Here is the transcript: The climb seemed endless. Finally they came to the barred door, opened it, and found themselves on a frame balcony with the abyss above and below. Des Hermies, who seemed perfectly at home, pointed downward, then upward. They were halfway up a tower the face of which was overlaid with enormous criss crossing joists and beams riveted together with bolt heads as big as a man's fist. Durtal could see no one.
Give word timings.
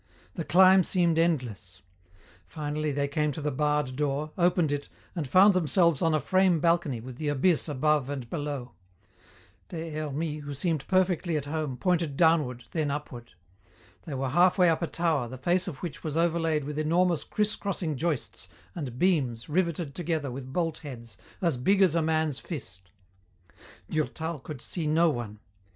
The 0.33 0.43
climb 0.43 0.83
seemed 0.83 1.19
endless. 1.19 1.83
Finally 2.47 2.91
they 2.91 3.07
came 3.07 3.31
to 3.33 3.39
the 3.41 3.51
barred 3.51 3.95
door, 3.95 4.31
opened 4.35 4.71
it, 4.71 4.89
and 5.15 5.27
found 5.27 5.53
themselves 5.53 6.01
on 6.01 6.15
a 6.15 6.19
frame 6.19 6.59
balcony 6.59 6.99
with 6.99 7.17
the 7.17 7.27
abyss 7.27 7.69
above 7.69 8.09
and 8.09 8.27
below. 8.27 8.71
Des 9.69 9.91
Hermies, 9.91 10.41
who 10.43 10.55
seemed 10.55 10.87
perfectly 10.87 11.37
at 11.37 11.45
home, 11.45 11.77
pointed 11.77 12.17
downward, 12.17 12.63
then 12.71 12.89
upward. 12.89 13.33
They 14.05 14.15
were 14.15 14.29
halfway 14.29 14.71
up 14.71 14.81
a 14.81 14.87
tower 14.87 15.27
the 15.27 15.37
face 15.37 15.67
of 15.67 15.83
which 15.83 16.03
was 16.03 16.17
overlaid 16.17 16.63
with 16.63 16.79
enormous 16.79 17.23
criss 17.23 17.55
crossing 17.55 17.95
joists 17.95 18.47
and 18.73 18.97
beams 18.97 19.49
riveted 19.49 19.93
together 19.93 20.31
with 20.31 20.51
bolt 20.51 20.79
heads 20.79 21.15
as 21.43 21.57
big 21.57 21.79
as 21.79 21.93
a 21.93 22.01
man's 22.01 22.39
fist. 22.39 22.89
Durtal 23.87 24.39
could 24.39 24.63
see 24.63 24.87
no 24.87 25.11
one. 25.11 25.37